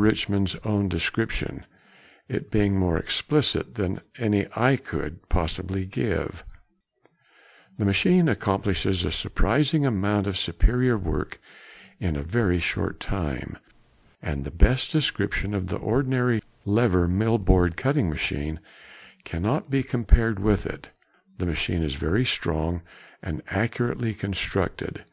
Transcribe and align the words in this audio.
Richmond's 0.00 0.54
own 0.62 0.88
description, 0.88 1.66
it 2.28 2.52
being 2.52 2.78
more 2.78 2.96
explicit 2.96 3.74
than 3.74 4.00
any 4.16 4.46
I 4.54 4.76
could 4.76 5.20
|54| 5.22 5.28
possibly 5.28 5.86
give: 5.86 6.44
"The 7.78 7.84
machine 7.84 8.28
accomplishes 8.28 9.04
a 9.04 9.10
surprising 9.10 9.84
amount 9.84 10.28
of 10.28 10.38
superior 10.38 10.96
work 10.96 11.40
in 11.98 12.14
a 12.14 12.22
very 12.22 12.60
short 12.60 13.00
time, 13.00 13.58
and 14.22 14.44
the 14.44 14.52
best 14.52 14.92
description 14.92 15.52
of 15.52 15.66
the 15.66 15.78
ordinary 15.78 16.44
lever 16.64 17.08
mill 17.08 17.38
board 17.38 17.76
cutting 17.76 18.08
machine 18.08 18.60
cannot 19.24 19.68
be 19.68 19.82
compared 19.82 20.38
with 20.38 20.64
it. 20.64 20.90
The 21.38 21.46
machine 21.46 21.82
is 21.82 21.94
very 21.96 22.24
strongly 22.24 22.82
and 23.20 23.42
accurately 23.48 24.14
constructed. 24.14 25.04